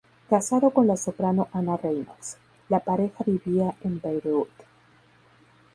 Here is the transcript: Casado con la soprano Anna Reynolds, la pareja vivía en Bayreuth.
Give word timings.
Casado 0.31 0.71
con 0.71 0.87
la 0.87 0.97
soprano 0.97 1.47
Anna 1.53 1.77
Reynolds, 1.77 2.35
la 2.69 2.79
pareja 2.79 3.23
vivía 3.23 3.75
en 3.83 4.01
Bayreuth. 4.01 4.47